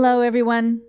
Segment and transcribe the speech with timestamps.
[0.00, 0.80] Hello, everyone.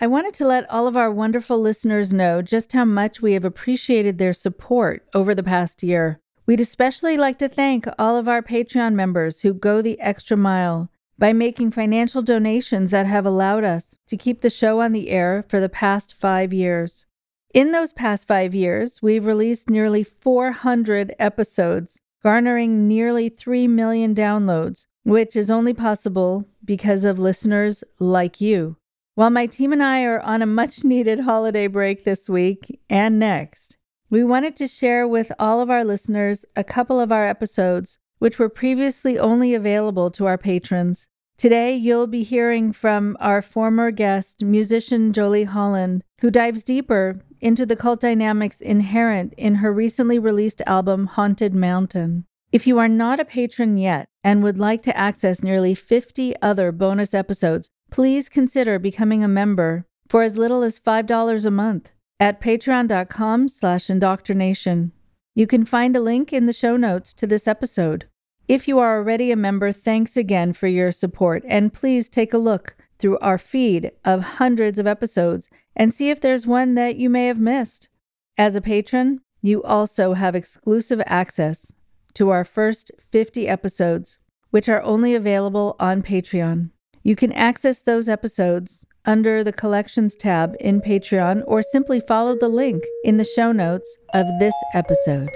[0.00, 3.44] I wanted to let all of our wonderful listeners know just how much we have
[3.44, 6.20] appreciated their support over the past year.
[6.46, 10.92] We'd especially like to thank all of our Patreon members who go the extra mile
[11.18, 15.44] by making financial donations that have allowed us to keep the show on the air
[15.48, 17.04] for the past five years.
[17.52, 24.86] In those past five years, we've released nearly 400 episodes, garnering nearly 3 million downloads,
[25.06, 28.76] which is only possible because of listeners like you.
[29.14, 33.16] While my team and I are on a much needed holiday break this week and
[33.16, 33.76] next,
[34.10, 38.40] we wanted to share with all of our listeners a couple of our episodes which
[38.40, 41.06] were previously only available to our patrons.
[41.38, 47.64] Today, you'll be hearing from our former guest, musician Jolie Holland, who dives deeper into
[47.64, 52.24] the cult dynamics inherent in her recently released album, Haunted Mountain.
[52.56, 56.72] If you are not a patron yet and would like to access nearly 50 other
[56.72, 62.40] bonus episodes, please consider becoming a member for as little as $5 a month at
[62.40, 64.92] patreon.com slash indoctrination.
[65.34, 68.08] You can find a link in the show notes to this episode.
[68.48, 72.38] If you are already a member, thanks again for your support, and please take a
[72.38, 77.10] look through our feed of hundreds of episodes and see if there's one that you
[77.10, 77.90] may have missed.
[78.38, 81.74] As a patron, you also have exclusive access
[82.16, 84.18] to our first 50 episodes,
[84.50, 86.70] which are only available on Patreon.
[87.02, 92.48] You can access those episodes under the Collections tab in Patreon or simply follow the
[92.48, 95.30] link in the show notes of this episode.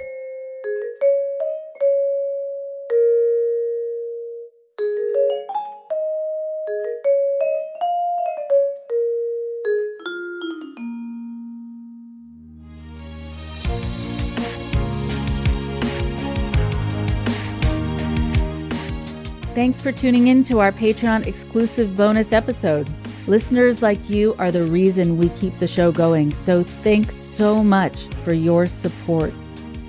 [19.60, 22.88] Thanks for tuning in to our Patreon exclusive bonus episode.
[23.26, 28.06] Listeners like you are the reason we keep the show going, so thanks so much
[28.24, 29.34] for your support.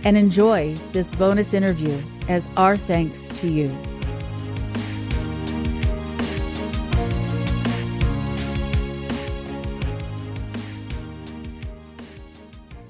[0.04, 3.74] And enjoy this bonus interview as our thanks to you.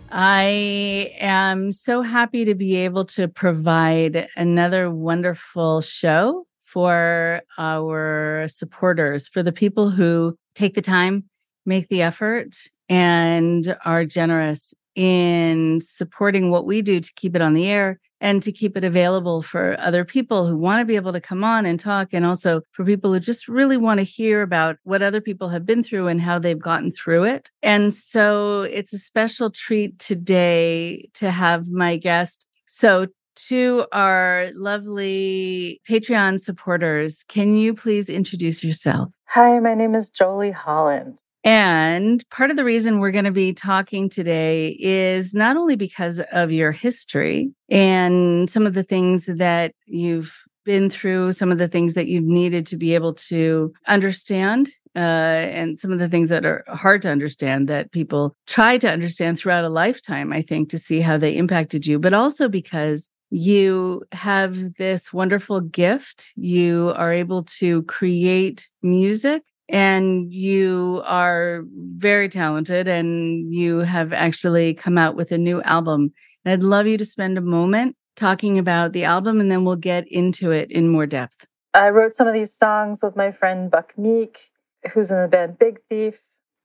[0.09, 9.27] I am so happy to be able to provide another wonderful show for our supporters,
[9.27, 11.25] for the people who take the time,
[11.65, 12.55] make the effort,
[12.89, 18.43] and are generous in supporting what we do to keep it on the air and
[18.43, 21.65] to keep it available for other people who want to be able to come on
[21.65, 25.21] and talk, and also for people who just really want to hear about what other
[25.21, 27.49] people have been through and how they've gotten through it.
[27.63, 32.47] And so it's a special treat today to have my guest.
[32.65, 39.11] So, to our lovely Patreon supporters, can you please introduce yourself?
[39.25, 41.19] Hi, my name is Jolie Holland.
[41.43, 46.19] And part of the reason we're going to be talking today is not only because
[46.31, 51.67] of your history and some of the things that you've been through, some of the
[51.67, 56.29] things that you've needed to be able to understand, uh, and some of the things
[56.29, 60.69] that are hard to understand that people try to understand throughout a lifetime, I think,
[60.69, 66.31] to see how they impacted you, but also because you have this wonderful gift.
[66.35, 74.73] You are able to create music and you are very talented and you have actually
[74.73, 76.13] come out with a new album.
[76.43, 79.77] And I'd love you to spend a moment talking about the album and then we'll
[79.77, 81.47] get into it in more depth.
[81.73, 84.51] I wrote some of these songs with my friend Buck Meek,
[84.91, 86.19] who's in the band Big Thief.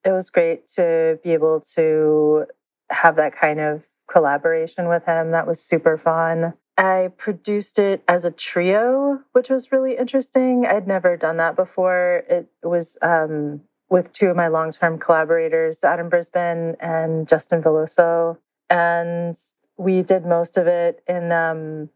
[0.04, 2.46] It was great to be able to
[2.90, 5.30] have that kind of collaboration with him.
[5.30, 6.54] That was super fun.
[6.78, 10.66] I produced it as a trio, which was really interesting.
[10.66, 12.24] I'd never done that before.
[12.28, 18.38] It was um, with two of my long term collaborators, Adam Brisbin and Justin Veloso.
[18.68, 19.36] And
[19.78, 21.88] we did most of it in um,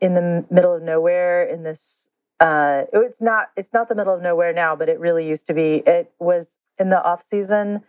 [0.00, 2.10] in the middle of nowhere in this
[2.40, 5.54] uh, it's not it's not the middle of nowhere now, but it really used to
[5.54, 5.76] be.
[5.86, 7.82] It was in the off season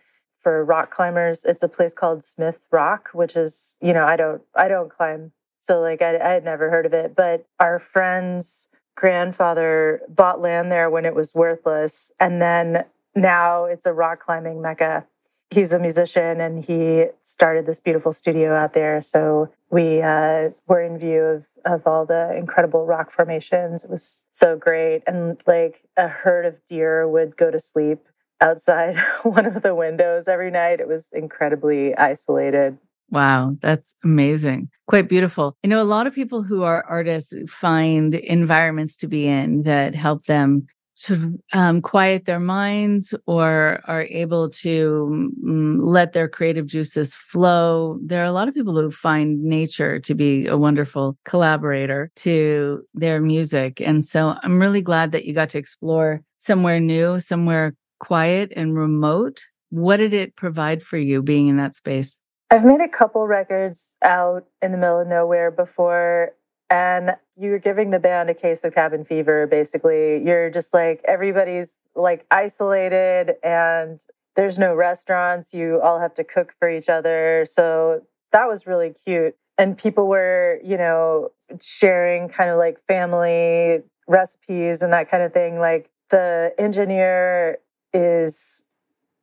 [0.46, 1.44] for rock climbers.
[1.44, 5.32] It's a place called Smith Rock, which is you know I don't I don't climb,
[5.58, 7.16] so like I, I had never heard of it.
[7.16, 12.84] But our friend's grandfather bought land there when it was worthless, and then
[13.16, 15.08] now it's a rock climbing mecca.
[15.50, 19.00] He's a musician and he started this beautiful studio out there.
[19.00, 23.84] So we uh, were in view of, of all the incredible rock formations.
[23.84, 25.02] It was so great.
[25.06, 28.00] And like a herd of deer would go to sleep
[28.40, 30.80] outside one of the windows every night.
[30.80, 32.78] It was incredibly isolated.
[33.10, 34.68] Wow, that's amazing.
[34.88, 35.56] Quite beautiful.
[35.64, 39.94] I know a lot of people who are artists find environments to be in that
[39.94, 40.66] help them
[40.96, 47.14] sort of um, quiet their minds or are able to um, let their creative juices
[47.14, 47.98] flow.
[48.02, 52.82] There are a lot of people who find nature to be a wonderful collaborator to
[52.94, 53.80] their music.
[53.80, 58.76] And so I'm really glad that you got to explore somewhere new, somewhere quiet and
[58.76, 59.42] remote.
[59.70, 62.20] What did it provide for you being in that space?
[62.50, 66.32] I've made a couple records out in the middle of nowhere before,
[66.70, 71.88] and you're giving the band a case of cabin fever basically you're just like everybody's
[71.94, 74.04] like isolated and
[74.34, 78.02] there's no restaurants you all have to cook for each other so
[78.32, 84.82] that was really cute and people were you know sharing kind of like family recipes
[84.82, 87.58] and that kind of thing like the engineer
[87.96, 88.64] is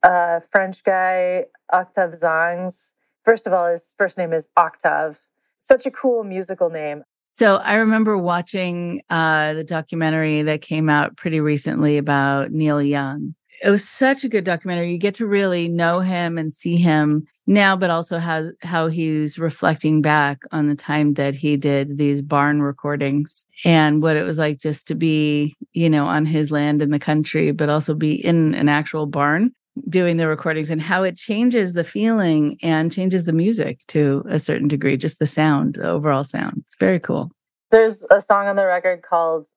[0.02, 2.94] a french guy octave zangs.
[3.24, 5.20] First of all his first name is octave.
[5.60, 7.04] Such a cool musical name.
[7.24, 13.36] So I remember watching uh, the documentary that came out pretty recently about Neil Young.
[13.62, 14.92] It was such a good documentary.
[14.92, 19.38] You get to really know him and see him now, but also how how he's
[19.38, 24.38] reflecting back on the time that he did these barn recordings and what it was
[24.38, 28.14] like just to be, you know, on his land in the country, but also be
[28.14, 29.52] in an actual barn
[29.90, 34.40] doing the recordings and how it changes the feeling and changes the music to a
[34.40, 36.58] certain degree, just the sound, the overall sound.
[36.60, 37.32] It's very cool.
[37.72, 39.48] There's a song on the record called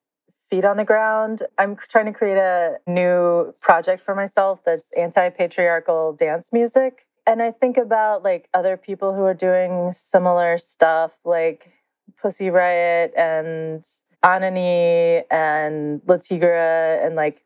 [0.51, 1.43] Feet on the Ground.
[1.59, 7.07] I'm trying to create a new project for myself that's anti patriarchal dance music.
[7.27, 11.73] And I think about like other people who are doing similar stuff, like
[12.21, 13.83] Pussy Riot and
[14.25, 17.01] ANOHNI and Le Tigre.
[17.03, 17.43] And like,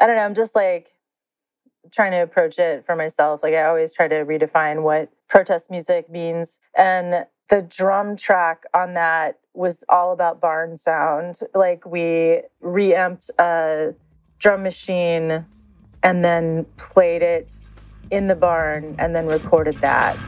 [0.00, 0.94] I don't know, I'm just like,
[1.92, 3.42] trying to approach it for myself.
[3.42, 6.60] Like I always try to redefine what protest music means.
[6.76, 11.38] And the drum track on that was all about barn sound.
[11.54, 13.94] Like we reamped a
[14.38, 15.46] drum machine
[16.02, 17.52] and then played it
[18.10, 20.18] in the barn and then recorded that.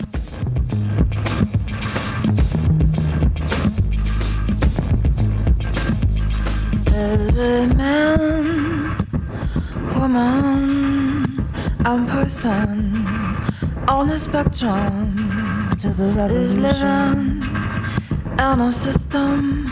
[6.95, 9.07] Every man,
[9.99, 11.47] woman,
[11.85, 12.97] I'm person
[13.87, 17.46] on the spectrum to the revolution.
[18.39, 19.67] In a system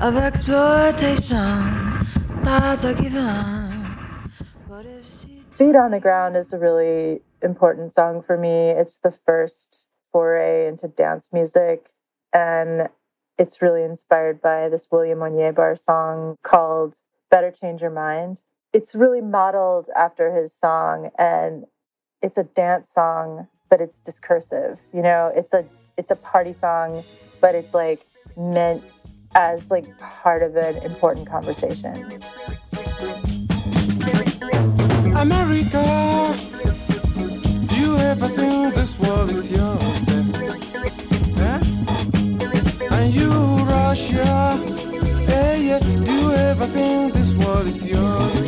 [0.00, 2.06] of exploitation
[2.42, 3.98] that's a given.
[5.50, 8.70] Feet on the Ground is a really important song for me.
[8.70, 11.90] It's the first foray into dance music,
[12.32, 12.88] and
[13.38, 16.96] it's really inspired by this William Onyeabor song called
[17.30, 18.42] Better Change Your Mind
[18.72, 21.66] it's really modeled after his song and
[22.22, 25.64] it's a dance song but it's discursive you know it's a
[25.96, 27.04] it's a party song
[27.42, 28.00] but it's like
[28.36, 31.94] meant as like part of an important conversation.
[35.16, 35.82] America
[37.66, 40.06] do you ever think this world is yours?
[41.36, 41.60] Huh?
[42.94, 43.30] and you
[43.64, 44.56] russia
[45.26, 48.41] hey, yeah, do you ever think this world is yours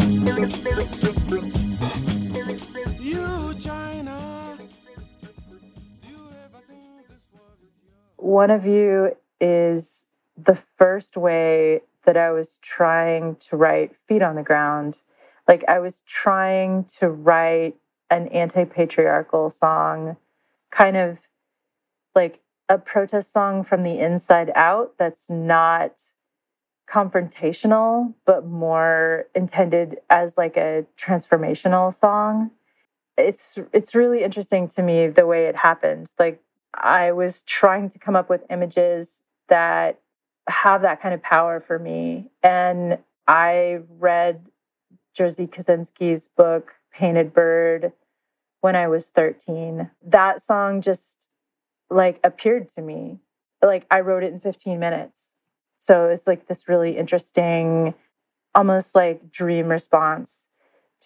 [8.24, 14.34] one of you is the first way that I was trying to write Feet on
[14.34, 15.02] the Ground.
[15.46, 17.76] Like I was trying to write
[18.10, 20.16] an anti patriarchal song,
[20.70, 21.28] kind of
[22.14, 26.02] like a protest song from the inside out that's not
[26.88, 32.50] confrontational but more intended as like a transformational song
[33.16, 36.43] it's it's really interesting to me the way it happened like
[36.82, 40.00] i was trying to come up with images that
[40.48, 42.30] have that kind of power for me.
[42.42, 44.46] And i read
[45.16, 47.92] jerzy kosinski's book painted bird
[48.60, 51.28] when i was 13 that song just
[51.90, 53.20] like appeared to me.
[53.62, 55.34] Like i wrote it in 15 minutes.
[55.78, 57.94] So it's like this really interesting,
[58.54, 60.48] almost like dream response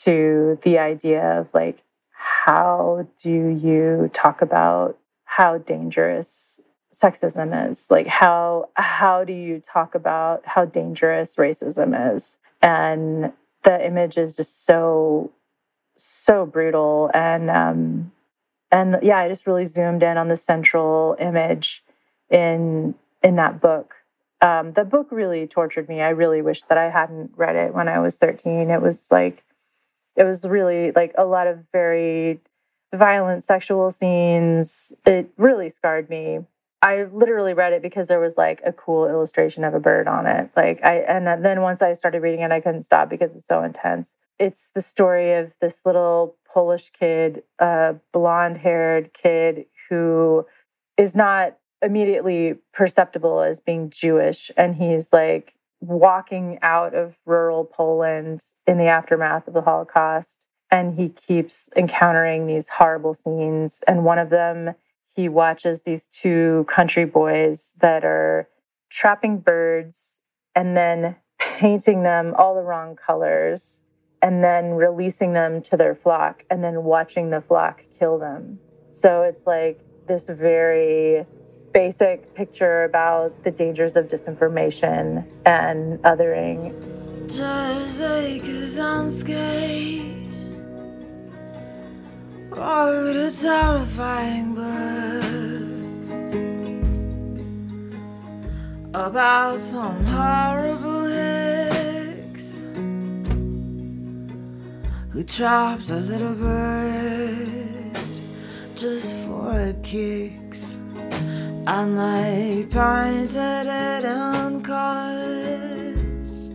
[0.05, 4.99] to the idea of like, how do you talk about
[5.39, 6.61] how dangerous
[6.93, 7.93] sexism is?
[7.93, 12.41] Like how how do you talk about how dangerous racism is?
[12.61, 15.31] And the image is just so
[15.95, 18.11] so brutal and um
[18.73, 21.85] and yeah, I just really zoomed in on the central image
[22.29, 23.95] in in that book
[24.41, 26.01] um, the book really tortured me.
[26.01, 28.71] I really wish that I hadn't read it when I was 13.
[28.71, 29.45] It was like,
[30.15, 32.41] it was really like a lot of very
[32.95, 34.95] violent sexual scenes.
[35.05, 36.41] It really scarred me.
[36.81, 40.27] I literally read it because there was like a cool illustration of a bird on
[40.27, 40.51] it.
[40.57, 43.63] Like I and then once I started reading it, I couldn't stop because it's so
[43.63, 44.17] intense.
[44.39, 50.47] It's the story of this little Polish kid, a blonde-haired kid who
[50.97, 58.45] is not immediately perceptible as being Jewish and he's like walking out of rural Poland
[58.67, 64.19] in the aftermath of the Holocaust and he keeps encountering these horrible scenes and one
[64.19, 64.75] of them
[65.15, 68.49] he watches these two country boys that are
[68.89, 70.21] trapping birds
[70.55, 73.83] and then painting them all the wrong colors
[74.23, 78.61] and then releasing them to their flock and then watching the flock kill them.
[78.93, 81.27] So it's like this very
[81.73, 86.73] basic picture about the dangers of disinformation and othering.
[87.27, 90.28] Just like a soundscape
[92.51, 95.39] wrote a terrifying book
[98.95, 102.67] about some horrible hicks
[105.11, 107.59] who trapped a little bird
[108.75, 110.81] just for kicks.
[111.67, 116.51] And they painted it in colors.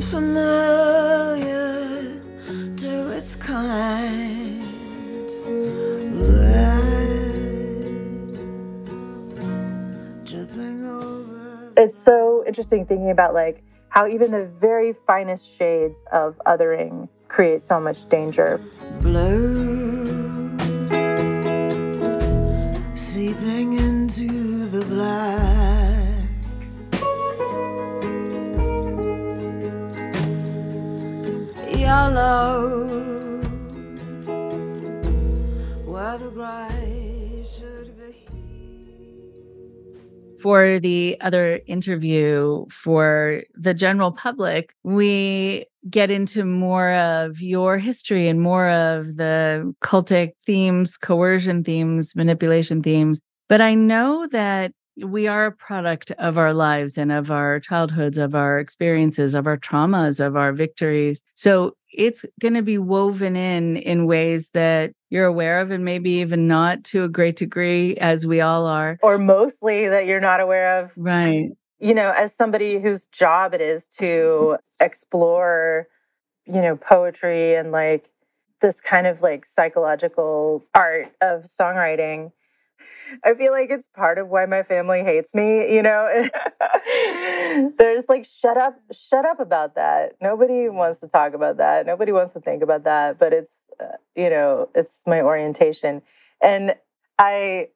[3.18, 4.62] its kind.
[11.76, 17.60] It's so interesting thinking about like how even the very finest shades of othering create
[17.62, 18.60] so much danger.
[19.00, 20.56] Blue,
[22.94, 25.77] seeping into the black.
[31.88, 33.40] Yellow
[40.38, 48.28] for the other interview for the general public, we get into more of your history
[48.28, 53.22] and more of the cultic themes, coercion themes, manipulation themes.
[53.48, 54.72] But I know that
[55.04, 59.46] we are a product of our lives and of our childhoods, of our experiences, of
[59.46, 61.24] our traumas, of our victories.
[61.34, 66.10] So it's going to be woven in in ways that you're aware of and maybe
[66.10, 68.98] even not to a great degree as we all are.
[69.02, 70.92] Or mostly that you're not aware of.
[70.96, 71.50] Right.
[71.78, 74.84] You know as somebody whose job it is to mm-hmm.
[74.84, 75.86] explore
[76.46, 78.10] you know poetry and like
[78.60, 82.32] this kind of like psychological art of songwriting
[83.24, 86.08] I feel like it's part of why my family hates me, you know.
[87.76, 90.16] They're just like, shut up, shut up about that.
[90.20, 91.86] Nobody wants to talk about that.
[91.86, 93.18] Nobody wants to think about that.
[93.18, 96.02] But it's, uh, you know, it's my orientation.
[96.42, 96.74] And
[97.18, 97.68] I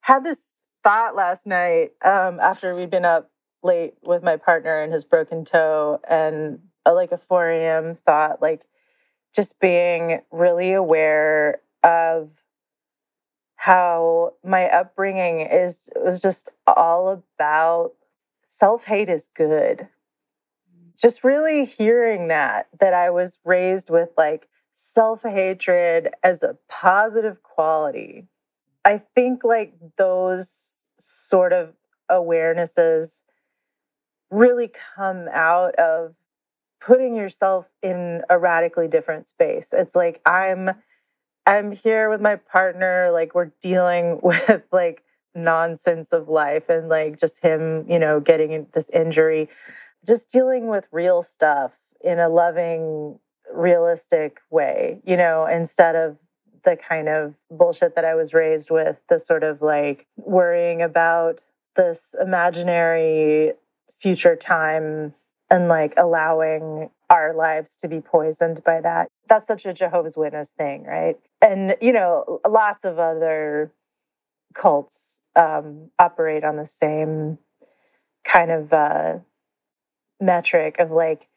[0.00, 3.30] had this thought last night um, after we'd been up
[3.62, 7.94] late with my partner and his broken toe, and uh, like a 4 a.m.
[7.94, 8.62] thought, like
[9.34, 12.30] just being really aware of
[13.66, 17.94] how my upbringing is was just all about
[18.46, 19.88] self-hate is good.
[20.96, 28.28] Just really hearing that that i was raised with like self-hatred as a positive quality.
[28.84, 31.74] I think like those sort of
[32.08, 33.24] awarenesses
[34.30, 36.14] really come out of
[36.80, 39.72] putting yourself in a radically different space.
[39.72, 40.70] It's like i'm
[41.46, 45.02] I'm here with my partner, like we're dealing with like
[45.34, 49.48] nonsense of life and like just him, you know, getting this injury,
[50.06, 53.18] just dealing with real stuff in a loving,
[53.54, 56.16] realistic way, you know, instead of
[56.64, 61.40] the kind of bullshit that I was raised with, the sort of like worrying about
[61.76, 63.52] this imaginary
[63.98, 65.14] future time
[65.48, 69.08] and like allowing our lives to be poisoned by that.
[69.28, 71.16] That's such a Jehovah's Witness thing, right?
[71.40, 73.72] And, you know, lots of other
[74.54, 77.38] cults um, operate on the same
[78.24, 79.18] kind of uh,
[80.20, 81.28] metric of like,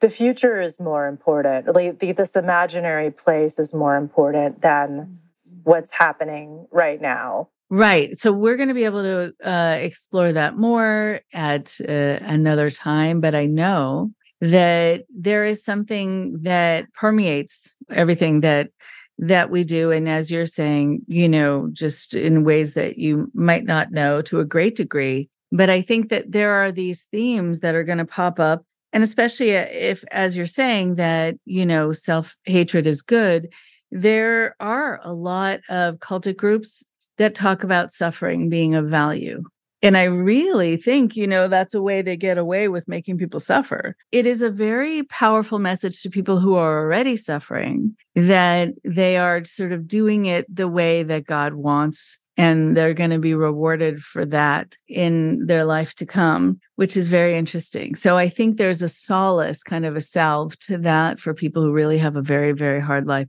[0.00, 1.74] the future is more important.
[1.74, 5.20] Like the, this imaginary place is more important than
[5.62, 7.48] what's happening right now.
[7.70, 8.16] Right.
[8.16, 13.22] So we're going to be able to uh, explore that more at uh, another time.
[13.22, 18.70] But I know that there is something that permeates everything that
[19.18, 19.90] that we do.
[19.90, 24.40] And as you're saying you know just in ways that you might not know to
[24.40, 25.28] a great degree.
[25.52, 28.64] But i think that there are these themes that are going to pop up.
[28.92, 33.48] And especially uh, if as you're saying that you know self hatred is good
[33.90, 36.84] there are a lot of cultic groups
[37.18, 39.42] that talk about suffering being of value.
[39.82, 43.40] And I really think, you know, that's a way they get away with making people
[43.40, 43.94] suffer.
[44.10, 49.44] It is a very powerful message to people who are already suffering that they are
[49.44, 54.02] sort of doing it the way that God wants and they're going to be rewarded
[54.02, 57.94] for that in their life to come, which is very interesting.
[57.94, 61.72] So I think there's a solace, kind of a salve to that for people who
[61.72, 63.28] really have a very, very hard life.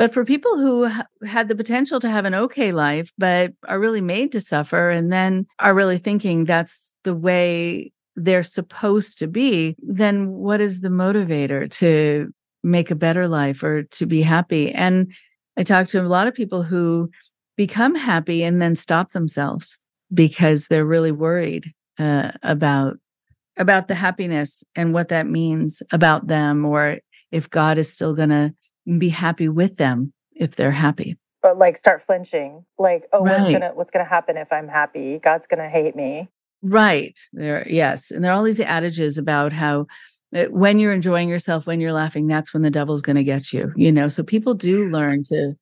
[0.00, 3.78] But for people who ha- had the potential to have an okay life, but are
[3.78, 9.26] really made to suffer and then are really thinking that's the way they're supposed to
[9.26, 12.30] be, then what is the motivator to
[12.64, 14.72] make a better life or to be happy?
[14.72, 15.12] And
[15.58, 17.10] I talk to a lot of people who
[17.58, 19.78] become happy and then stop themselves
[20.14, 21.66] because they're really worried
[21.98, 22.96] uh, about
[23.58, 28.30] about the happiness and what that means about them or if god is still going
[28.30, 28.54] to
[28.98, 31.16] be happy with them if they're happy.
[31.42, 32.64] But like start flinching.
[32.78, 33.40] Like oh right.
[33.40, 35.18] what's gonna what's gonna happen if i'm happy?
[35.18, 36.28] God's gonna hate me.
[36.62, 37.18] Right.
[37.32, 38.10] There yes.
[38.10, 39.86] And there are all these adages about how
[40.34, 43.52] uh, when you're enjoying yourself when you're laughing that's when the devil's going to get
[43.52, 44.08] you you know?
[44.08, 45.54] So people do learn to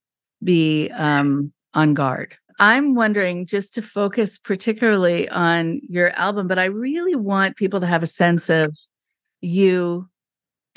[0.43, 2.35] be um on guard.
[2.61, 7.87] I'm wondering just to focus particularly on your album, but I really want people to
[7.87, 8.77] have a sense of
[9.41, 10.09] you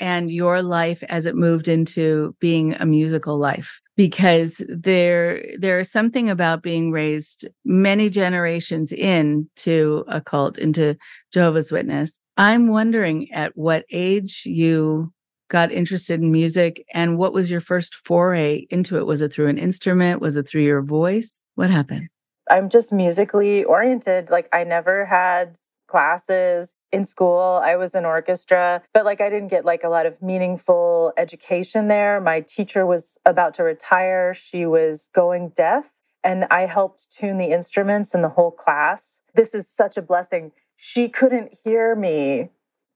[0.02, 3.80] and your life as it moved into being a musical life.
[3.96, 10.96] Because there there is something about being raised many generations into a cult into
[11.32, 12.18] Jehovah's Witness.
[12.36, 15.12] I'm wondering at what age you
[15.48, 19.06] got interested in music and what was your first foray into it?
[19.06, 20.22] Was it through an instrument?
[20.22, 21.40] Was it through your voice?
[21.54, 22.08] What happened?
[22.50, 24.30] I'm just musically oriented.
[24.30, 25.58] Like i never had
[25.92, 26.76] classes.
[26.90, 30.20] In school i was in orchestra but like i didn't get like a lot of
[30.30, 32.20] meaningful education there.
[32.20, 34.34] My teacher was about to retire.
[34.34, 35.92] She was going deaf
[36.24, 39.22] and i helped tune the instruments in the whole class.
[39.34, 40.52] This is such a blessing.
[40.76, 42.50] She couldn't hear me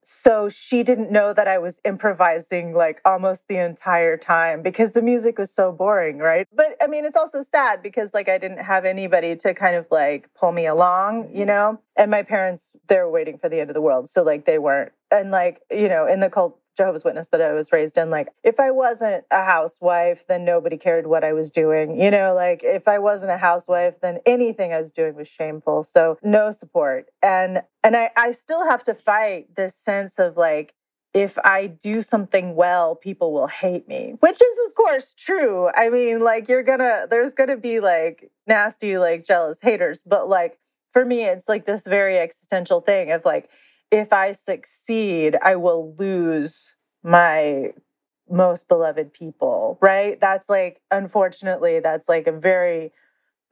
[0.09, 5.03] so she didn't know that I was improvising like almost the entire time because the
[5.03, 6.47] music was so boring, right?
[6.55, 9.85] But I mean, it's also sad because like I didn't have anybody to kind of
[9.91, 11.81] like pull me along, you know?
[11.97, 14.09] And my parents, they're waiting for the end of the world.
[14.09, 14.93] So like they weren't.
[15.11, 18.11] And like, you know, in the cult Jehovah's Witness that I was raised in.
[18.11, 22.01] Like, if I wasn't a housewife, then nobody cared what I was doing.
[22.01, 25.83] You know, like if I wasn't a housewife, then anything I was doing was shameful.
[25.83, 27.09] So no support.
[27.23, 30.75] And and I, I still have to fight this sense of like,
[31.15, 35.71] if I do something well, people will hate me, which is, of course, true.
[35.75, 40.03] I mean, like, you're gonna, there's gonna be like nasty, like jealous haters.
[40.05, 40.59] But like,
[40.93, 43.49] for me, it's like this very existential thing of like,
[43.91, 47.73] if I succeed, I will lose my
[48.29, 50.21] most beloved people, right?
[50.21, 52.93] That's like, unfortunately, that's like a very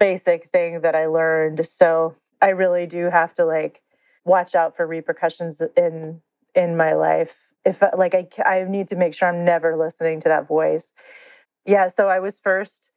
[0.00, 1.66] basic thing that I learned.
[1.66, 3.82] So I really do have to like
[4.24, 6.20] watch out for repercussions in
[6.54, 7.36] in my life.
[7.64, 10.92] If like I I need to make sure I'm never listening to that voice.
[11.66, 12.90] Yeah, so I was first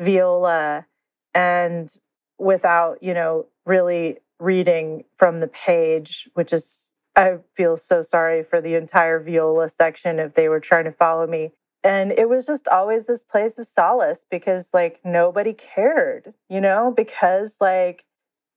[0.00, 0.86] viola
[1.34, 1.92] and
[2.38, 8.60] without, you know, really reading from the page, which is, I feel so sorry for
[8.60, 11.52] the entire viola section if they were trying to follow me.
[11.82, 16.92] And it was just always this place of solace because, like, nobody cared, you know,
[16.94, 18.04] because, like,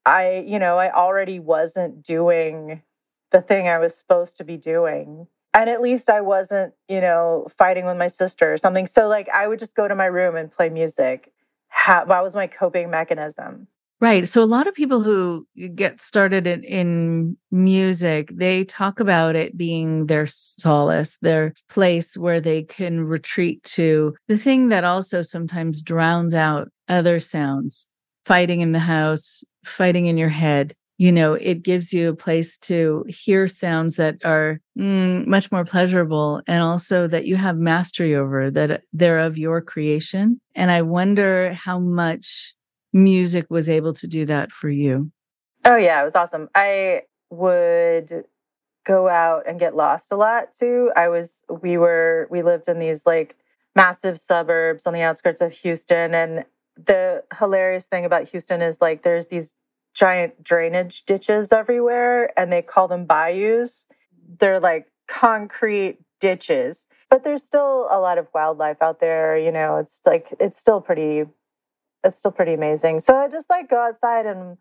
[0.04, 2.82] I, you know, I already wasn't doing
[3.30, 5.28] the thing I was supposed to be doing.
[5.54, 8.86] And at least I wasn't, you know, fighting with my sister or something.
[8.86, 11.32] So, like, I would just go to my room and play music.
[11.86, 13.68] that was my coping mechanism.
[14.00, 14.26] Right.
[14.26, 19.56] So a lot of people who get started in, in, music, they talk about it
[19.56, 24.14] being their solace, their place where they can retreat to.
[24.28, 27.88] The thing that also sometimes drowns out other sounds,
[28.24, 30.72] fighting in the house, fighting in your head.
[30.96, 35.64] You know, it gives you a place to hear sounds that are mm, much more
[35.64, 40.40] pleasurable and also that you have mastery over, that they're of your creation.
[40.54, 42.54] And I wonder how much
[42.92, 45.10] music was able to do that for you?
[45.64, 46.48] Oh, yeah, it was awesome.
[46.54, 48.24] I would
[48.84, 50.90] go out and get lost a lot too.
[50.96, 53.36] I was, we were, we lived in these like
[53.76, 56.14] massive suburbs on the outskirts of Houston.
[56.14, 56.44] And
[56.76, 59.54] the hilarious thing about Houston is like there's these
[59.94, 63.86] giant drainage ditches everywhere and they call them bayous.
[64.38, 69.36] They're like concrete ditches, but there's still a lot of wildlife out there.
[69.36, 71.24] You know, it's like, it's still pretty
[72.04, 73.00] it's still pretty amazing.
[73.00, 74.56] So I just like go outside and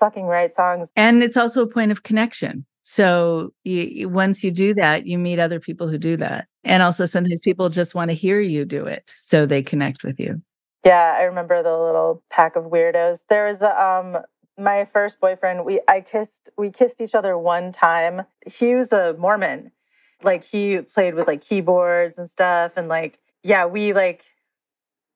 [0.00, 0.90] fucking write songs.
[0.96, 2.66] And it's also a point of connection.
[2.82, 6.46] So you, once you do that, you meet other people who do that.
[6.62, 10.20] And also sometimes people just want to hear you do it so they connect with
[10.20, 10.40] you.
[10.84, 13.24] Yeah, I remember the little pack of weirdos.
[13.28, 14.18] There was a, um
[14.58, 15.64] my first boyfriend.
[15.64, 18.22] We I kissed we kissed each other one time.
[18.46, 19.72] He was a Mormon.
[20.22, 24.24] Like he played with like keyboards and stuff, and like yeah, we like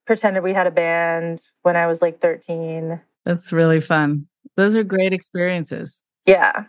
[0.06, 3.00] pretended we had a band when I was like thirteen.
[3.24, 4.26] That's really fun.
[4.56, 6.02] Those are great experiences.
[6.26, 6.64] Yeah,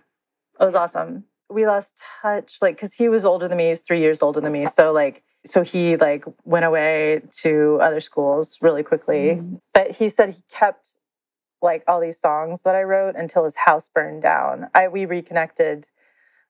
[0.60, 1.26] it was awesome.
[1.50, 3.70] We lost touch, like, because he was older than me.
[3.70, 4.68] He's three years older than me.
[4.68, 9.32] So, like, so he like went away to other schools really quickly.
[9.32, 9.56] Mm-hmm.
[9.74, 10.98] But he said he kept
[11.62, 14.70] like all these songs that I wrote until his house burned down.
[14.74, 15.88] I we reconnected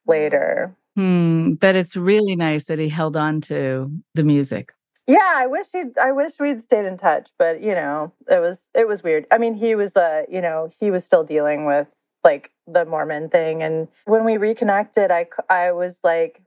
[0.05, 0.75] later.
[0.95, 4.73] Hmm, but it's really nice that he held on to the music.
[5.07, 8.69] Yeah, I wish he'd I wish we'd stayed in touch, but you know, it was
[8.75, 9.25] it was weird.
[9.31, 11.91] I mean, he was uh, you know, he was still dealing with
[12.23, 16.43] like the Mormon thing and when we reconnected, I I was like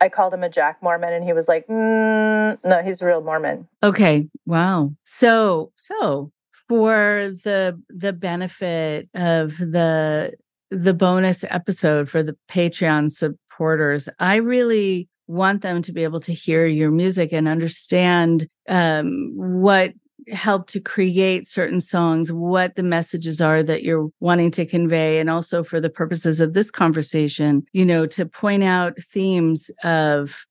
[0.00, 3.22] I called him a Jack Mormon and he was like, mm, no, he's a real
[3.22, 3.68] Mormon.
[3.82, 4.28] Okay.
[4.44, 4.92] Wow.
[5.04, 6.30] So, so
[6.68, 10.34] for the the benefit of the
[10.70, 16.32] the bonus episode for the Patreon supporters, I really want them to be able to
[16.32, 19.94] hear your music and understand um, what
[20.32, 25.28] helped to create certain songs, what the messages are that you're wanting to convey, and
[25.28, 30.46] also for the purposes of this conversation, you know, to point out themes of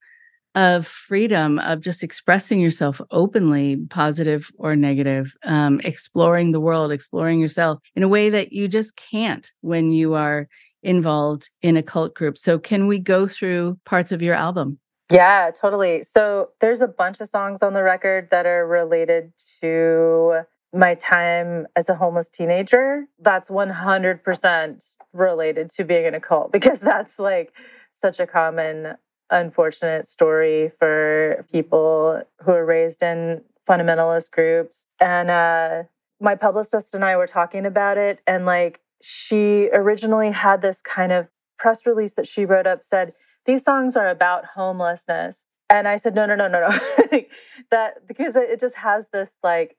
[0.55, 7.39] of freedom of just expressing yourself openly positive or negative um, exploring the world exploring
[7.39, 10.47] yourself in a way that you just can't when you are
[10.83, 14.79] involved in a cult group so can we go through parts of your album
[15.11, 16.01] yeah, totally.
[16.01, 20.43] So there's a bunch of songs on the record that are related to
[20.73, 23.05] my time as a homeless teenager.
[23.19, 27.53] That's 100% related to being in a cult because that's like
[27.91, 28.95] such a common,
[29.29, 34.87] unfortunate story for people who are raised in fundamentalist groups.
[34.99, 35.83] And uh,
[36.19, 41.11] my publicist and I were talking about it, and like she originally had this kind
[41.11, 41.27] of
[41.59, 43.11] press release that she wrote up said,
[43.45, 45.45] these songs are about homelessness.
[45.69, 47.21] And I said, no, no, no, no, no.
[47.71, 49.75] that because it just has this like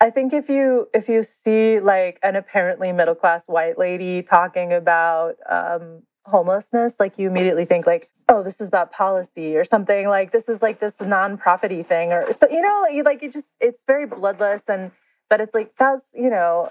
[0.00, 4.72] I think if you if you see like an apparently middle class white lady talking
[4.72, 10.08] about um, homelessness, like you immediately think like, oh, this is about policy or something.
[10.08, 13.56] Like this is like this non-profity thing, or so you know, you like it just
[13.60, 14.92] it's very bloodless and
[15.28, 16.70] but it's like that's you know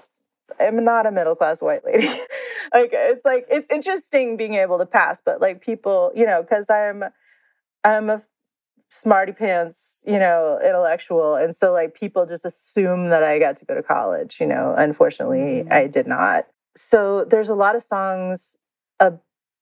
[0.60, 2.06] I'm not a middle class white lady.
[2.74, 6.70] like it's like it's interesting being able to pass, but like people, you know, because
[6.70, 7.04] I'm
[7.84, 8.22] I'm a
[8.90, 13.64] smarty pants, you know, intellectual, and so like people just assume that I got to
[13.64, 14.38] go to college.
[14.40, 15.72] You know, unfortunately, mm-hmm.
[15.72, 16.46] I did not.
[16.74, 18.56] So there's a lot of songs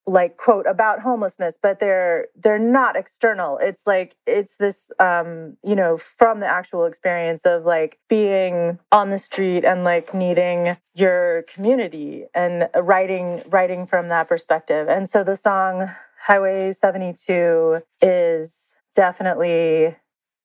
[0.07, 5.75] like quote about homelessness but they're they're not external it's like it's this um you
[5.75, 11.43] know from the actual experience of like being on the street and like needing your
[11.43, 15.91] community and writing writing from that perspective and so the song
[16.23, 19.97] highway 72 is definitely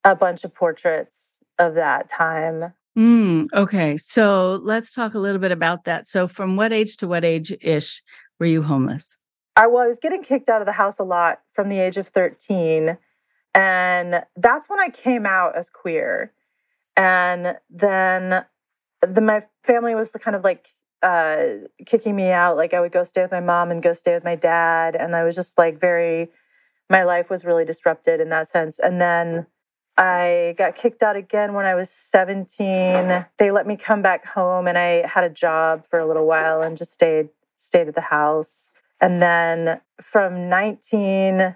[0.04, 3.96] a bunch of portraits of that time Mm, okay.
[3.96, 6.10] So let's talk a little bit about that.
[6.10, 8.04] So, from what age to what age ish
[8.38, 9.21] were you homeless?
[9.56, 12.98] I was getting kicked out of the house a lot from the age of 13.
[13.54, 16.32] And that's when I came out as queer.
[16.96, 18.46] And then
[19.02, 21.44] the, my family was kind of like uh,
[21.86, 22.56] kicking me out.
[22.56, 24.96] Like I would go stay with my mom and go stay with my dad.
[24.96, 26.30] And I was just like very,
[26.90, 28.80] my life was really disrupted in that sense.
[28.80, 29.48] And then
[29.98, 33.26] I got kicked out again when I was 17.
[33.38, 36.62] They let me come back home and I had a job for a little while
[36.62, 38.70] and just stayed stayed at the house.
[39.02, 41.56] And then from 19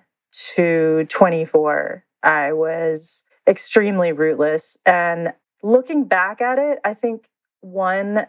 [0.56, 4.78] to 24, I was extremely rootless.
[4.86, 7.30] And looking back at it, I think
[7.62, 8.26] one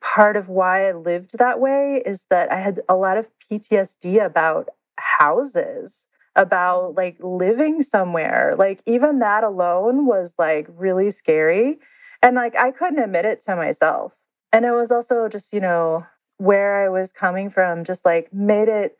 [0.00, 4.24] part of why I lived that way is that I had a lot of PTSD
[4.24, 8.54] about houses, about like living somewhere.
[8.56, 11.78] Like, even that alone was like really scary.
[12.22, 14.14] And like, I couldn't admit it to myself.
[14.52, 16.06] And it was also just, you know,
[16.44, 18.98] where I was coming from just like made it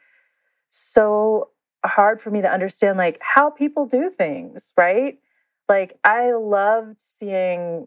[0.70, 1.50] so
[1.84, 5.18] hard for me to understand like how people do things, right?
[5.68, 7.86] Like I loved seeing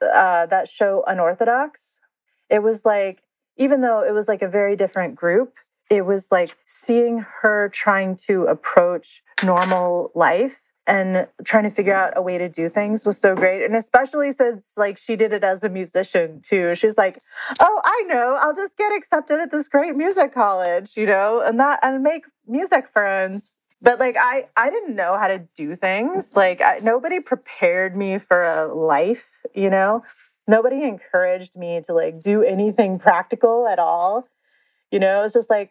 [0.00, 2.00] uh, that show Unorthodox.
[2.48, 3.22] It was like
[3.56, 5.54] even though it was like a very different group,
[5.90, 12.12] it was like seeing her trying to approach normal life and trying to figure out
[12.16, 15.44] a way to do things was so great and especially since like she did it
[15.44, 17.18] as a musician too she's like
[17.60, 21.60] oh i know i'll just get accepted at this great music college you know and
[21.60, 26.36] that and make music friends but like I I didn't know how to do things.
[26.36, 30.04] Like I, nobody prepared me for a life, you know.
[30.48, 34.24] Nobody encouraged me to like do anything practical at all.
[34.90, 35.70] You know, it was just like,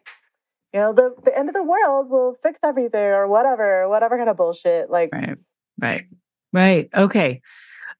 [0.72, 4.30] you know, the, the end of the world will fix everything or whatever, whatever kind
[4.30, 4.90] of bullshit.
[4.90, 5.36] Like Right.
[5.80, 6.06] Right.
[6.52, 6.88] Right.
[6.94, 7.40] Okay.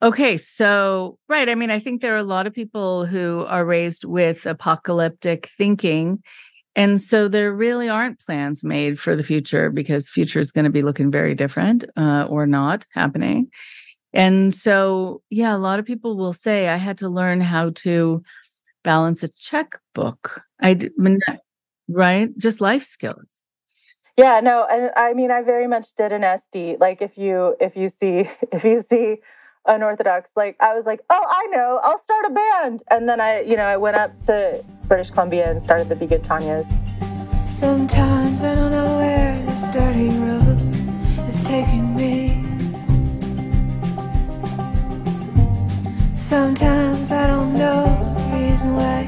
[0.00, 3.64] Okay, so right, I mean, I think there are a lot of people who are
[3.64, 6.20] raised with apocalyptic thinking
[6.74, 10.70] and so there really aren't plans made for the future because future is going to
[10.70, 13.50] be looking very different uh, or not happening.
[14.14, 18.22] And so, yeah, a lot of people will say, I had to learn how to
[18.84, 20.40] balance a checkbook.
[20.60, 20.78] I,
[21.94, 22.28] right?
[22.38, 23.44] Just life skills.
[24.16, 26.76] Yeah, no, and I mean, I very much did an Esty.
[26.78, 29.18] Like, if you if you see if you see
[29.66, 33.40] unorthodox, like I was like, oh, I know, I'll start a band, and then I,
[33.40, 36.76] you know, I went up to British Columbia and started the Be Good Tanyas.
[37.56, 40.60] Sometimes I don't know where this dirty road
[41.28, 42.42] is taking me.
[46.16, 47.84] Sometimes I don't know
[48.30, 49.06] the reason why.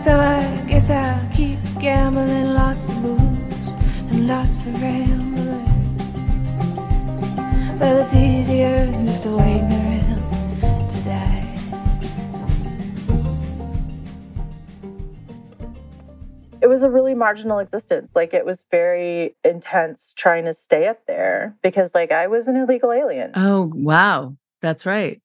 [0.00, 3.70] So I guess I'll keep gambling lots of moves
[4.10, 5.64] and lots of rambling.
[7.78, 11.44] Well, it's easier than just waiting around to die.
[16.60, 18.16] It was a really marginal existence.
[18.16, 22.56] Like it was very intense trying to stay up there because like I was an
[22.56, 23.30] illegal alien.
[23.36, 24.36] Oh, wow.
[24.60, 25.22] That's right.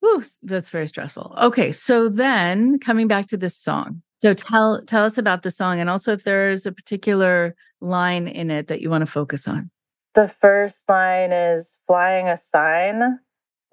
[0.00, 1.34] Whew, that's very stressful.
[1.42, 4.02] Okay, so then coming back to this song.
[4.18, 8.50] So tell tell us about the song and also if there's a particular line in
[8.50, 9.70] it that you want to focus on.
[10.14, 13.20] The first line is flying a sign.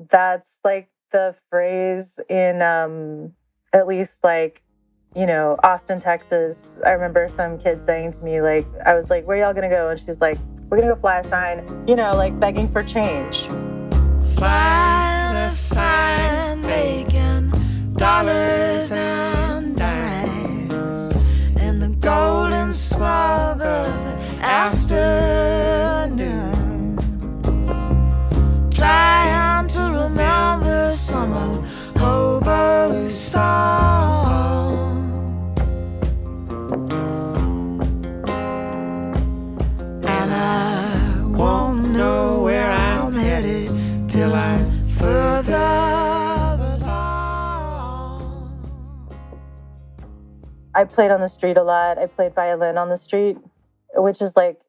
[0.09, 3.33] That's like the phrase in um
[3.71, 4.63] at least like
[5.15, 6.73] you know, Austin, Texas.
[6.85, 9.89] I remember some kid saying to me, like, I was like, where y'all gonna go?
[9.89, 13.43] And she's like, we're gonna go fly a sign, you know, like begging for change.
[14.35, 17.51] Flying a sign, making
[17.95, 19.22] dollars and dimes in the
[22.03, 24.13] golden smog of the
[24.45, 24.99] afternoon.
[28.69, 34.02] Trying to remember some of Hobo's song.
[50.93, 51.97] Played on the street a lot.
[51.97, 53.37] I played violin on the street,
[53.95, 54.59] which is like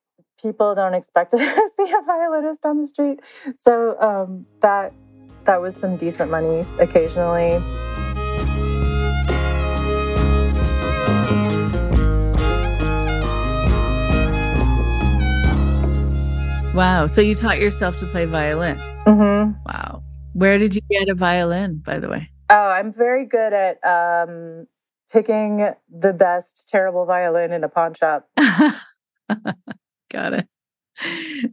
[0.41, 3.21] people don't expect to see a violinist on the street.
[3.55, 4.95] So um, that
[5.45, 7.61] that was some decent money occasionally.
[16.75, 17.07] Wow.
[17.07, 18.79] So you taught yourself to play violin.
[19.07, 20.03] hmm Wow.
[20.33, 22.29] Where did you get a violin, by the way?
[22.51, 24.67] Oh, I'm very good at um,
[25.15, 28.29] picking the best terrible violin in a pawn shop.
[30.11, 30.49] Got it.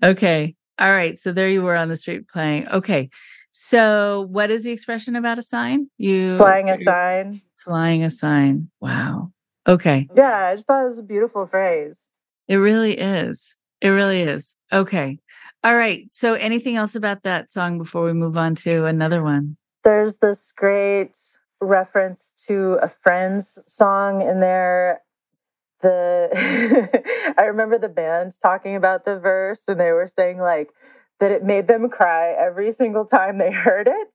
[0.03, 0.55] Okay.
[0.79, 1.15] All right.
[1.15, 2.67] So there you were on the street playing.
[2.69, 3.09] Okay.
[3.51, 5.89] So what is the expression about a sign?
[5.99, 7.39] You Flying a sign.
[7.55, 8.71] Flying a sign.
[8.81, 9.31] Wow.
[9.67, 10.07] Okay.
[10.15, 12.09] Yeah, I just thought it was a beautiful phrase.
[12.47, 13.57] It really is.
[13.79, 14.55] It really is.
[14.73, 15.19] Okay.
[15.63, 16.09] All right.
[16.09, 19.57] So anything else about that song before we move on to another one?
[19.83, 21.15] There's this great
[21.61, 25.01] reference to a Friends song in there.
[25.81, 30.71] The I remember the band talking about the verse, and they were saying like
[31.19, 34.13] that it made them cry every single time they heard it,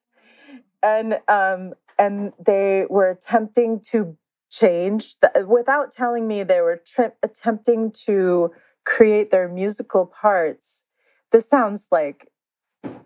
[0.82, 4.16] and um, and they were attempting to
[4.50, 8.52] change the, without telling me they were tri- attempting to
[8.84, 10.84] create their musical parts.
[11.32, 12.30] This sounds like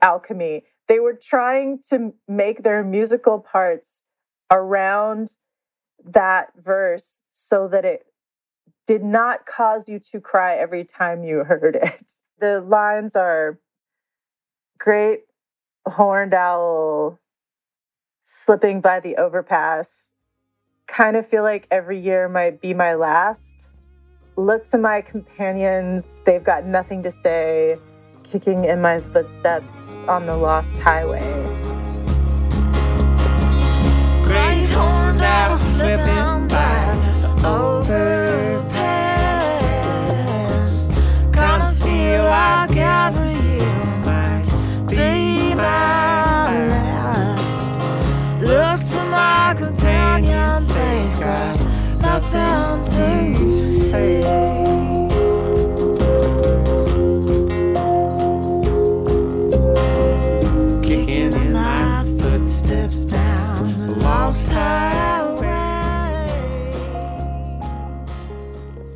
[0.03, 0.65] alchemy.
[0.87, 4.03] They were trying to make their musical parts
[4.51, 5.37] around
[6.05, 8.07] that verse so that it
[8.87, 12.13] did not cause you to cry every time you heard it.
[12.41, 13.59] The lines are
[14.79, 15.25] great
[15.87, 17.19] horned owl
[18.23, 20.15] slipping by the overpass.
[20.87, 23.73] Kind of feel like every year might be my last.
[24.37, 27.79] Look to my companions, they've got nothing to say,
[28.23, 31.90] kicking in my footsteps on the lost highway.
[35.23, 38.51] Owl slipping by the overpass.
[41.33, 44.47] Kinda feel like every year might
[44.89, 47.73] be my last.
[48.41, 51.57] Look to my companions, they've got
[52.01, 54.50] nothing to say.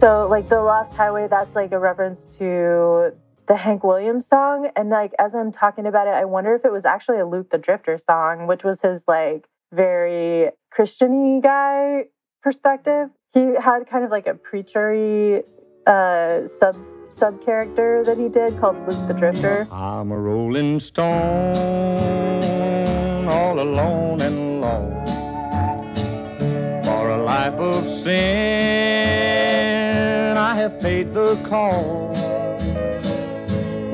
[0.04, 3.14] So, like the Lost Highway, that's like a reference to
[3.48, 4.68] the Hank Williams song.
[4.76, 7.48] And like as I'm talking about it, I wonder if it was actually a Luke
[7.48, 12.04] the Drifter song, which was his like very Christiany guy
[12.42, 13.08] perspective.
[13.32, 15.42] He had kind of like a preachery
[15.86, 16.76] uh, sub
[17.08, 19.66] sub character that he did called Luke the Drifter.
[19.72, 22.44] I'm a rolling stone,
[23.26, 25.14] all alone and lost.
[26.84, 29.43] For a life of sin,
[31.44, 32.20] cost.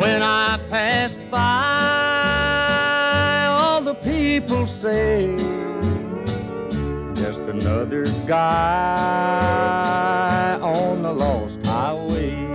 [0.01, 1.41] When I pass by,
[3.49, 5.37] all the people say,
[7.15, 9.51] just another guy
[10.61, 12.51] on the lost highway.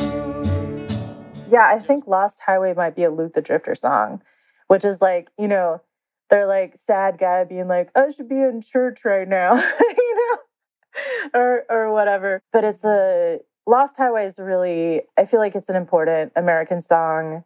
[1.47, 4.21] Yeah, I think Lost Highway might be a Luke the Drifter song,
[4.67, 5.81] which is like, you know,
[6.29, 10.37] they're like sad guy being like, I should be in church right now, you know,
[11.33, 12.41] or or whatever.
[12.51, 17.43] But it's a Lost Highway is really, I feel like it's an important American song,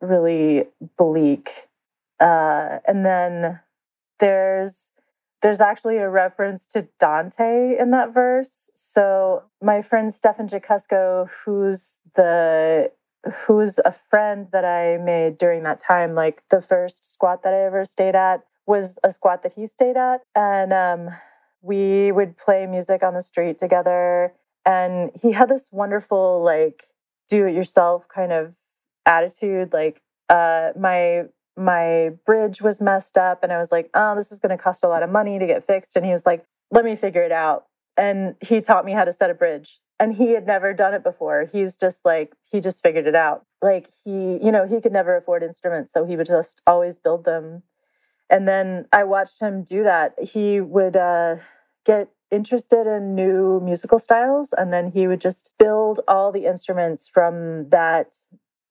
[0.00, 1.68] really bleak.
[2.20, 3.60] Uh, and then
[4.18, 4.92] there's
[5.42, 8.70] there's actually a reference to Dante in that verse.
[8.74, 12.90] So my friend Stefan Jacusko, who's the
[13.46, 17.64] who's a friend that I made during that time, like the first squat that I
[17.64, 20.22] ever stayed at was a squat that he stayed at.
[20.34, 21.10] And um,
[21.60, 24.32] we would play music on the street together
[24.66, 26.84] and he had this wonderful like
[27.28, 28.56] do it yourself kind of
[29.06, 31.22] attitude like uh my
[31.56, 34.84] my bridge was messed up and i was like oh this is going to cost
[34.84, 37.32] a lot of money to get fixed and he was like let me figure it
[37.32, 40.92] out and he taught me how to set a bridge and he had never done
[40.92, 44.80] it before he's just like he just figured it out like he you know he
[44.80, 47.62] could never afford instruments so he would just always build them
[48.28, 51.36] and then i watched him do that he would uh
[51.84, 57.08] get interested in new musical styles and then he would just build all the instruments
[57.08, 58.16] from that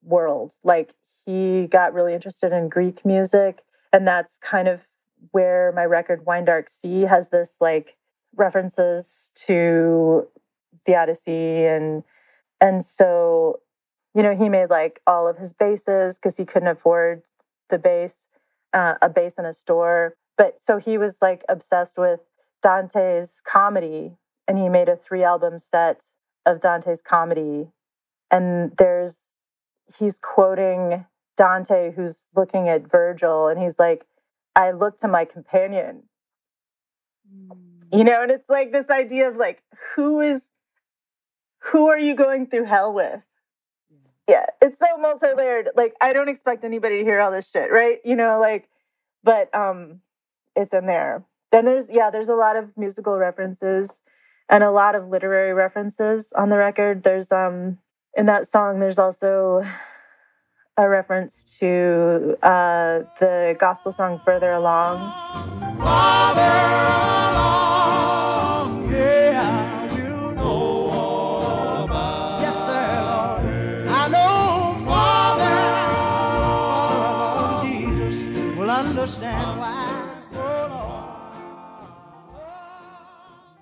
[0.02, 0.56] world.
[0.62, 4.86] Like he got really interested in greek music and that's kind of
[5.30, 7.96] where my record wine dark sea has this like
[8.36, 10.28] references to
[10.84, 12.04] the odyssey and
[12.60, 13.60] and so
[14.14, 17.22] you know he made like all of his basses because he couldn't afford
[17.70, 18.28] the bass
[18.76, 20.16] uh, a bass in a store.
[20.36, 22.20] But so he was like obsessed with
[22.66, 24.16] Dante's comedy,
[24.48, 26.02] and he made a three album set
[26.44, 27.68] of Dante's comedy.
[28.28, 29.36] And there's,
[29.96, 34.04] he's quoting Dante, who's looking at Virgil, and he's like,
[34.56, 36.08] I look to my companion.
[37.92, 39.62] You know, and it's like this idea of like,
[39.94, 40.50] who is,
[41.70, 43.22] who are you going through hell with?
[44.28, 45.68] Yeah, it's so multi layered.
[45.76, 47.98] Like, I don't expect anybody to hear all this shit, right?
[48.04, 48.68] You know, like,
[49.22, 50.00] but um,
[50.56, 54.02] it's in there then there's yeah there's a lot of musical references
[54.48, 57.78] and a lot of literary references on the record there's um
[58.16, 59.64] in that song there's also
[60.78, 64.98] a reference to uh, the gospel song further along
[65.78, 66.42] Farther
[67.32, 71.86] along, yeah, you know.
[72.40, 73.44] Yes, sir, Lord.
[73.88, 75.58] I know farther,
[75.92, 78.24] farther along, Jesus
[78.56, 79.60] will understand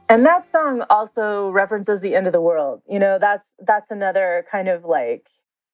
[0.09, 4.45] and that song also references the end of the world you know that's that's another
[4.51, 5.29] kind of like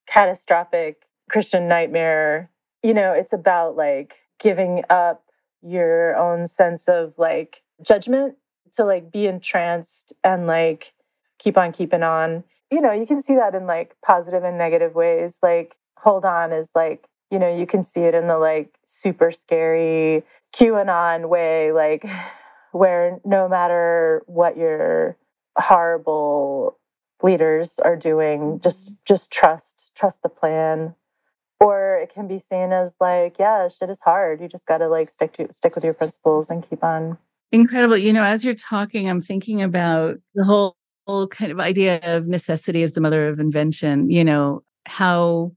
[0.06, 2.50] catastrophic christian nightmare.
[2.82, 5.22] You know it's about like giving up
[5.62, 8.36] your own sense of like judgment
[8.76, 10.92] to like be entranced and like
[11.38, 12.44] keep on keeping on.
[12.70, 15.38] You know you can see that in like positive and negative ways.
[15.42, 19.30] Like hold on is like you know you can see it in the like super
[19.30, 22.04] scary qanon way like
[22.72, 25.16] where no matter what your
[25.56, 26.78] horrible
[27.22, 28.58] leaders are doing, mm-hmm.
[28.58, 30.94] just just trust, trust the plan.
[31.62, 34.40] Or it can be seen as like, yeah, shit is hard.
[34.40, 37.18] You just gotta like stick to stick with your principles and keep on.
[37.52, 37.98] Incredible.
[37.98, 42.28] You know, as you're talking, I'm thinking about the whole, whole kind of idea of
[42.28, 45.52] necessity as the mother of invention, you know, how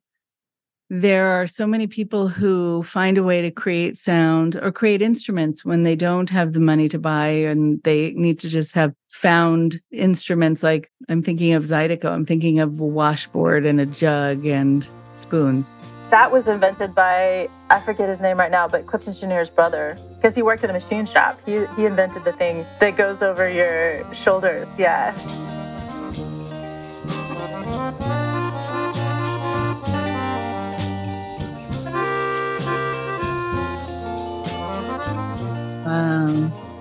[0.93, 5.65] there are so many people who find a way to create sound or create instruments
[5.65, 9.81] when they don't have the money to buy and they need to just have found
[9.91, 14.87] instruments like I'm thinking of Zydeco, I'm thinking of a washboard and a jug and
[15.13, 15.79] spoons.
[16.11, 20.35] That was invented by I forget his name right now, but Clifton Chenier's brother, because
[20.35, 21.41] he worked at a machine shop.
[21.43, 24.77] He he invented the thing that goes over your shoulders.
[24.77, 25.11] Yeah.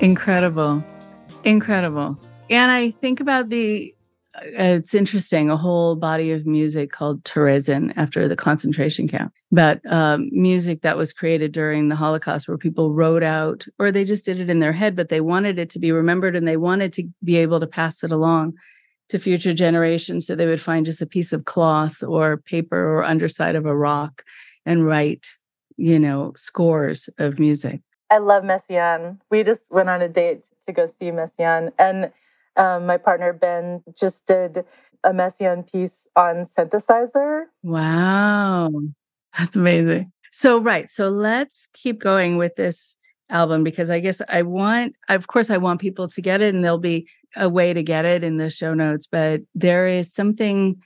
[0.02, 0.84] Incredible.
[1.44, 2.18] Incredible.
[2.50, 3.94] And I think about the
[4.42, 5.48] it's interesting.
[5.48, 10.96] A whole body of music called Terezin after the concentration camp, but um, music that
[10.96, 14.58] was created during the Holocaust, where people wrote out, or they just did it in
[14.58, 17.60] their head, but they wanted it to be remembered and they wanted to be able
[17.60, 18.54] to pass it along
[19.10, 20.26] to future generations.
[20.26, 23.76] So they would find just a piece of cloth or paper or underside of a
[23.76, 24.24] rock
[24.66, 25.28] and write,
[25.76, 27.82] you know, scores of music.
[28.12, 29.18] I love Messiaen.
[29.30, 31.72] We just went on a date to go see Messiaen.
[31.78, 32.12] And
[32.58, 34.66] um, my partner Ben just did
[35.02, 37.44] a Messiaen piece on synthesizer.
[37.62, 38.70] Wow.
[39.38, 40.12] That's amazing.
[40.30, 40.90] So, right.
[40.90, 42.96] So let's keep going with this
[43.30, 46.62] album because I guess I want, of course, I want people to get it and
[46.62, 50.82] there'll be a way to get it in the show notes, but there is something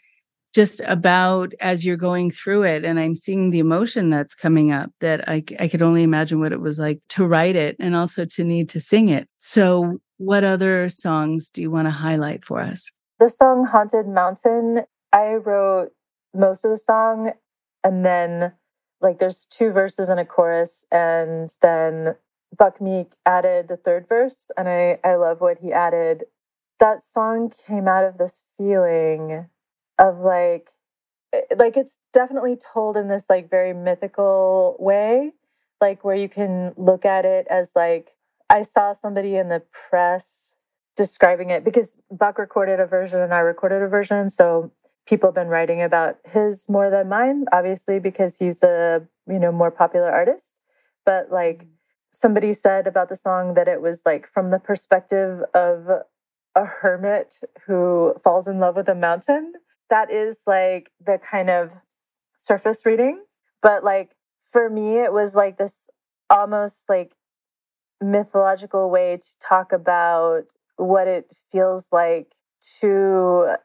[0.57, 4.90] just about as you're going through it and i'm seeing the emotion that's coming up
[5.00, 8.24] that I, I could only imagine what it was like to write it and also
[8.24, 9.28] to need to sing it.
[9.36, 12.90] So what other songs do you want to highlight for us?
[13.20, 15.90] The song haunted mountain i wrote
[16.34, 17.32] most of the song
[17.84, 18.52] and then
[19.02, 22.14] like there's two verses and a chorus and then
[22.57, 26.24] buck meek added a third verse and i i love what he added.
[26.78, 29.48] That song came out of this feeling
[29.99, 30.70] of like
[31.32, 35.32] eh, like it's definitely told in this like very mythical way
[35.80, 38.12] like where you can look at it as like
[38.51, 40.57] i saw somebody in the press
[40.97, 44.70] describing it because buck recorded a version and i recorded a version so
[45.07, 49.53] people have been writing about his more than mine obviously because he's a you know
[49.53, 50.61] more popular artist
[51.05, 51.70] but like mm-hmm.
[52.11, 55.88] somebody said about the song that it was like from the perspective of
[56.57, 59.53] a hermit who falls in love with a mountain
[59.91, 61.74] that is like the kind of
[62.37, 63.24] surface reading.
[63.62, 65.89] But like for me, it was like this
[66.30, 67.14] almost like
[68.01, 70.45] mythological way to talk about
[70.76, 72.34] what it feels like
[72.80, 73.57] to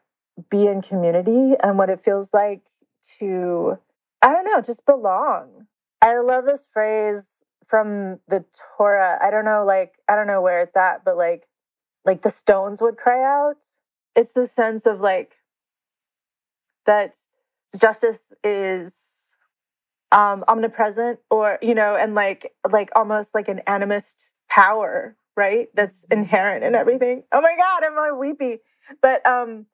[0.50, 2.62] be in community and what it feels like
[3.18, 3.78] to,
[4.22, 5.66] I don't know, just belong.
[6.00, 8.44] I love this phrase from the
[8.76, 9.18] Torah.
[9.22, 11.46] I don't know, like, I don't know where it's at, but like,
[12.04, 13.58] like the stones would cry out.
[14.16, 15.36] It's the sense of like
[16.86, 17.16] that
[17.80, 19.36] justice is
[20.10, 25.68] um, omnipresent or you know and like like almost like an animist power right?
[25.74, 26.20] That's mm-hmm.
[26.20, 27.24] inherent in everything.
[27.32, 28.58] Oh my god i'm all weepy.
[29.00, 29.66] But um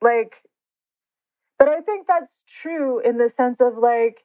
[0.00, 0.36] like
[1.58, 4.24] but i think that's true in the sense of like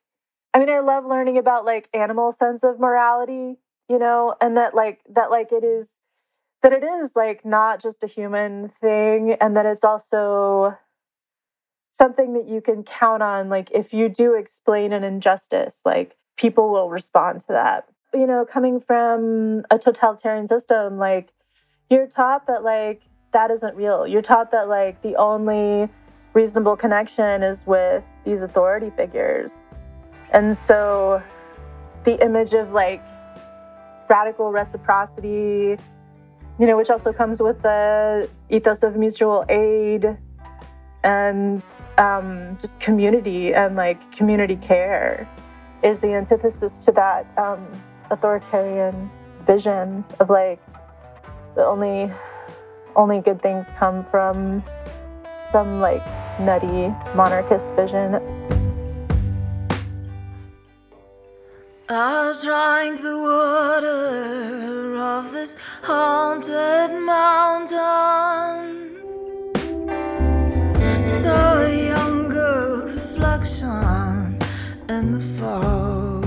[0.54, 3.58] i mean i love learning about like animal sense of morality
[3.90, 6.00] you know and that like that like it is
[6.64, 10.78] that it is like not just a human thing and that it's also
[11.96, 13.48] something that you can count on.
[13.48, 17.88] Like, if you do explain an injustice, like, people will respond to that.
[18.14, 21.32] You know, coming from a totalitarian system, like,
[21.90, 24.06] you're taught that, like, that isn't real.
[24.06, 25.90] You're taught that, like, the only
[26.34, 29.70] reasonable connection is with these authority figures.
[30.34, 31.24] And so
[32.04, 33.02] the image of, like,
[34.10, 35.78] radical reciprocity,
[36.60, 40.18] you know, which also comes with the ethos of mutual aid
[41.06, 41.64] and
[42.00, 45.30] um, just community and like community care
[45.84, 47.66] is the antithesis to that um,
[48.10, 49.10] authoritarian
[49.46, 50.60] vision of like
[51.54, 52.12] the only
[52.96, 54.64] only good things come from
[55.52, 56.04] some like
[56.40, 58.16] nutty monarchist vision.
[61.88, 68.85] I'll drink the water of this haunted mountain
[75.16, 76.26] the falls.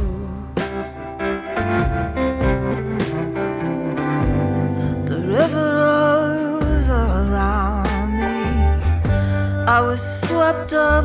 [5.11, 8.39] The river rose around me.
[9.67, 11.05] I was swept up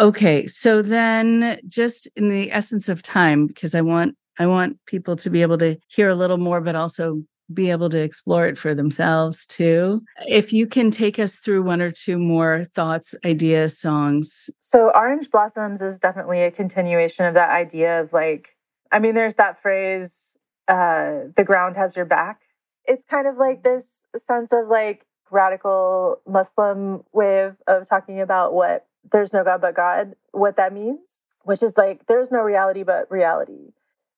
[0.00, 5.14] Okay, so then just in the essence of time because I want I want people
[5.16, 7.22] to be able to hear a little more but also
[7.52, 10.00] be able to explore it for themselves too.
[10.26, 14.48] If you can take us through one or two more thoughts, ideas, songs.
[14.58, 18.56] So Orange Blossoms is definitely a continuation of that idea of like
[18.90, 20.34] I mean there's that phrase
[20.66, 22.40] uh the ground has your back.
[22.86, 28.54] It's kind of like this sense of like radical Muslim way of, of talking about
[28.54, 32.82] what there's no God but God, what that means, which is like there's no reality
[32.82, 33.72] but reality.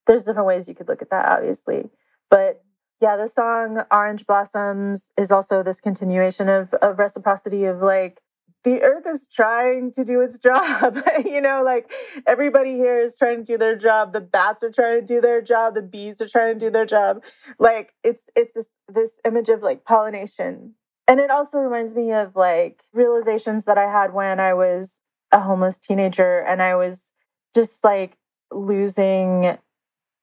[0.07, 1.91] There's different ways you could look at that, obviously.
[2.29, 2.63] But
[3.01, 8.21] yeah, the song Orange Blossoms is also this continuation of, of reciprocity of like
[8.65, 10.97] the earth is trying to do its job.
[11.25, 11.93] you know, like
[12.27, 14.13] everybody here is trying to do their job.
[14.13, 15.75] The bats are trying to do their job.
[15.75, 17.25] The bees are trying to do their job.
[17.59, 20.75] Like it's it's this this image of like pollination.
[21.09, 25.01] And it also reminds me of like realizations that I had when I was
[25.33, 27.13] a homeless teenager and I was
[27.55, 28.17] just like
[28.53, 29.59] losing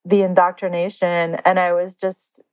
[0.06, 2.44] the indoctrination and I was just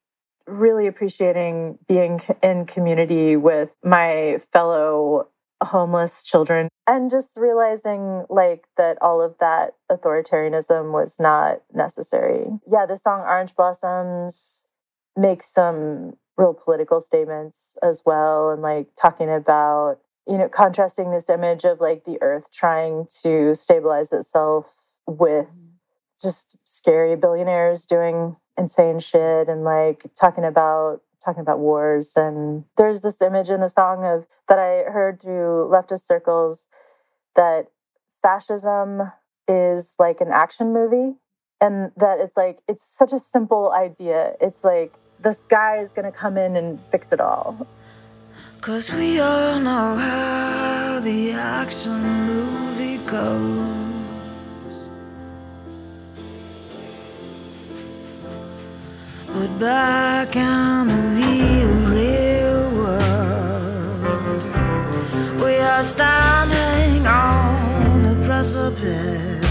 [0.46, 5.28] really appreciating being in community with my fellow
[5.62, 12.46] homeless children and just realizing like that all of that authoritarianism was not necessary.
[12.70, 14.66] Yeah, the song Orange Blossoms
[15.16, 21.30] makes some real political statements as well and like talking about you know contrasting this
[21.30, 24.74] image of like the earth trying to stabilize itself
[25.06, 25.68] with mm-hmm.
[26.20, 33.02] just scary billionaires doing insane shit and like talking about talking about wars and there's
[33.02, 36.68] this image in the song of that I heard through leftist circles
[37.34, 37.66] that
[38.22, 39.12] fascism
[39.48, 41.16] is like an action movie
[41.60, 44.32] and that it's like it's such a simple idea.
[44.40, 47.66] It's like this guy is going to come in and fix it all.
[48.60, 54.88] Cause we all know how the action movie goes.
[59.28, 64.42] But back in the real, real world,
[65.40, 69.46] we are standing on the precipice.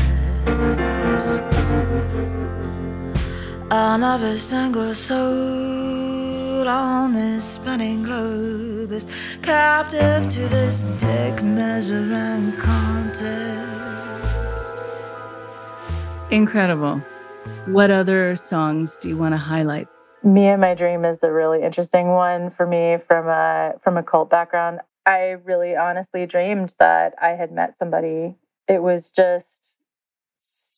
[3.78, 9.06] Another single soul on this spinning globe is
[9.42, 13.22] captive to this dick measuring contest.
[16.32, 17.00] Incredible.
[17.66, 19.90] What other songs do you want to highlight?
[20.24, 24.04] Me and My Dream is a really interesting one for me from a from a
[24.04, 24.80] cult background.
[25.06, 28.36] I really honestly dreamed that I had met somebody.
[28.70, 29.75] It was just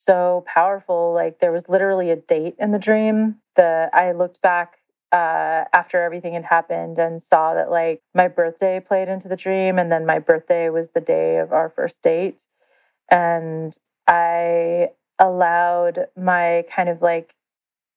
[0.08, 1.14] so powerful.
[1.14, 3.38] Like there was literally a date in the dream.
[3.56, 4.78] that I looked back
[5.12, 9.80] uh, after everything had happened and saw that like my birthday played into the dream,
[9.80, 12.44] and then my birthday was the day of our first date,
[13.10, 13.76] and
[14.08, 14.90] I
[15.20, 17.36] allowed my kind of like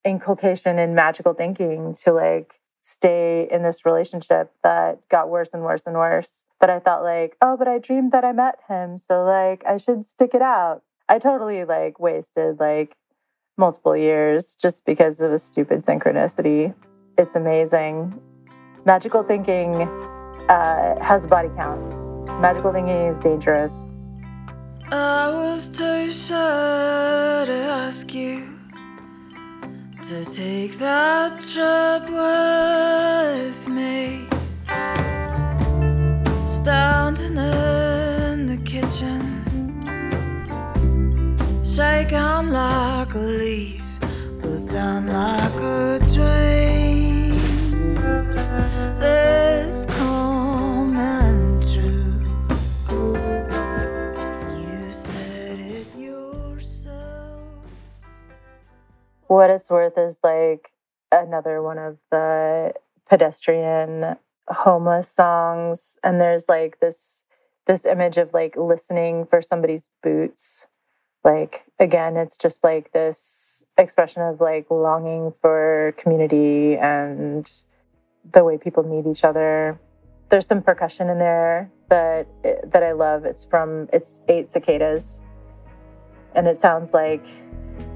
[0.05, 5.87] inculcation in magical thinking to like stay in this relationship that got worse and worse
[5.87, 6.45] and worse.
[6.61, 9.77] But I thought like, oh, but I dreamed that I met him, so like I
[9.77, 10.83] should stick it out.
[11.11, 12.97] I totally like wasted like
[13.59, 16.73] multiple years just because of a stupid synchronicity.
[17.19, 18.15] It's amazing.
[18.87, 19.75] Magical thinking
[20.49, 21.81] uh, has a body count.
[22.41, 23.89] Magical thinking is dangerous.
[24.93, 28.57] I was too shy to ask you
[30.09, 34.29] to take that trip with me.
[36.47, 39.30] Standing in the kitchen,
[41.75, 47.31] shaking like a leaf, but then like a dream.
[49.01, 52.27] It's coming true.
[54.59, 57.47] You said it yourself.
[59.29, 60.73] What it's worth is like
[61.13, 62.75] another one of the
[63.09, 64.17] pedestrian
[64.49, 67.25] homeless songs and there's like this
[67.67, 70.67] this image of like listening for somebody's boots
[71.25, 77.65] like again it's just like this expression of like longing for community and
[78.33, 79.79] the way people need each other
[80.31, 85.25] there's some percussion in there that that i love it's from it's eight cicadas
[86.35, 87.25] and it sounds like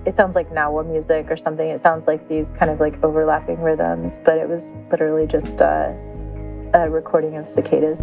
[0.06, 1.68] it sounds like Gnawa music or something.
[1.68, 5.96] It sounds like these kind of like overlapping rhythms, but it was literally just a,
[6.74, 8.02] a recording of cicadas.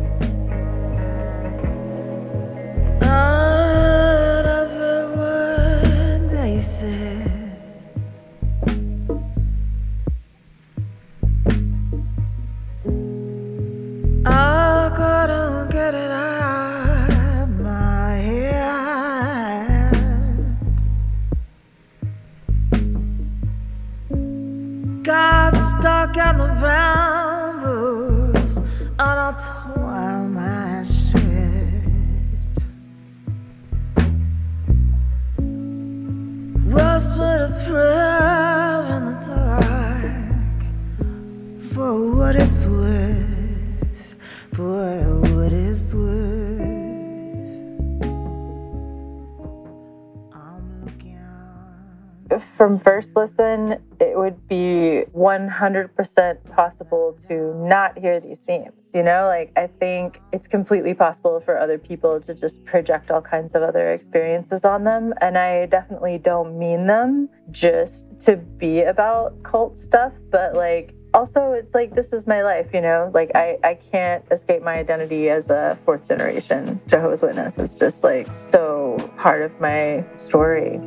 [52.62, 58.91] From first listen, it would be 100% possible to not hear these themes.
[58.93, 63.20] You know, like I think it's completely possible for other people to just project all
[63.20, 65.12] kinds of other experiences on them.
[65.22, 71.53] And I definitely don't mean them just to be about cult stuff, but like also
[71.53, 75.30] it's like this is my life you know like i i can't escape my identity
[75.30, 80.80] as a fourth generation jehovah's witness it's just like so part of my story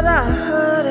[0.00, 0.89] Thought I heard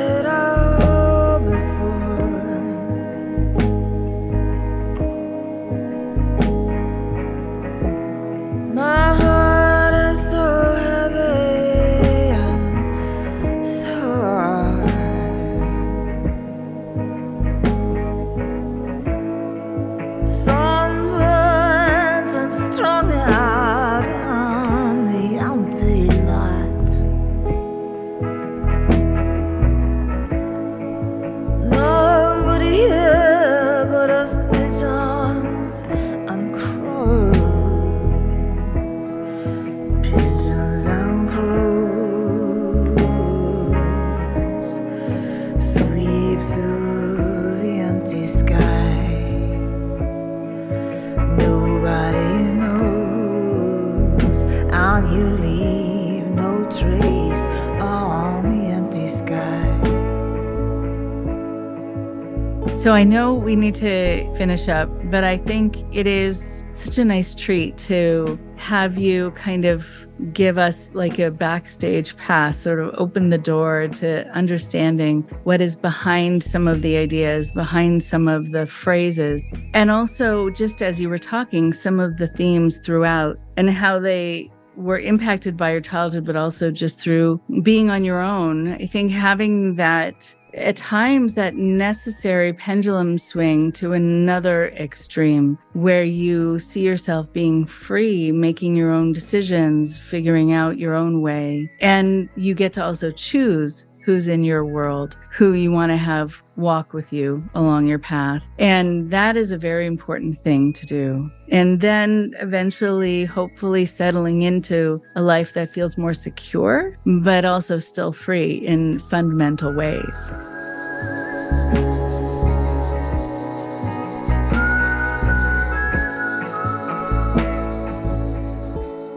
[62.99, 67.33] I know we need to finish up, but I think it is such a nice
[67.33, 73.29] treat to have you kind of give us like a backstage pass, sort of open
[73.29, 78.65] the door to understanding what is behind some of the ideas, behind some of the
[78.65, 83.97] phrases, and also just as you were talking, some of the themes throughout and how
[83.97, 88.73] they were impacted by your childhood, but also just through being on your own.
[88.73, 96.59] I think having that at times that necessary pendulum swing to another extreme where you
[96.59, 101.71] see yourself being free, making your own decisions, figuring out your own way.
[101.79, 106.41] And you get to also choose who's in your world, who you want to have
[106.55, 108.43] walk with you along your path.
[108.57, 111.29] And that is a very important thing to do.
[111.49, 118.11] And then eventually, hopefully, settling into a life that feels more secure, but also still
[118.11, 120.33] free in fundamental ways.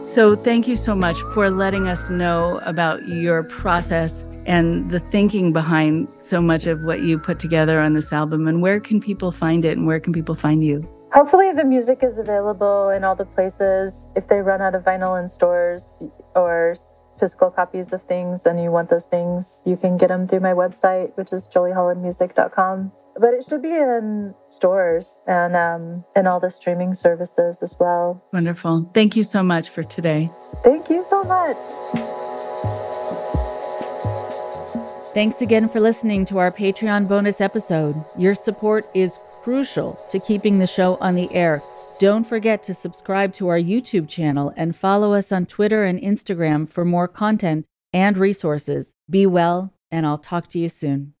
[0.05, 5.53] So, thank you so much for letting us know about your process and the thinking
[5.53, 8.47] behind so much of what you put together on this album.
[8.47, 10.87] And where can people find it and where can people find you?
[11.13, 14.09] Hopefully, the music is available in all the places.
[14.15, 16.01] If they run out of vinyl in stores
[16.35, 16.75] or
[17.19, 20.53] physical copies of things and you want those things, you can get them through my
[20.53, 22.91] website, which is joliehollandmusic.com.
[23.19, 28.23] But it should be in stores and um, in all the streaming services as well.
[28.33, 28.89] Wonderful.
[28.95, 30.31] Thank you so much for today.
[30.63, 32.32] Thank you so much.
[35.13, 37.93] Thanks again for listening to our Patreon bonus episode.
[38.17, 41.61] Your support is crucial to keeping the show on the air.
[41.99, 46.67] Don't forget to subscribe to our YouTube channel and follow us on Twitter and Instagram
[46.67, 48.95] for more content and resources.
[49.07, 51.12] Be well, and I'll talk to you soon.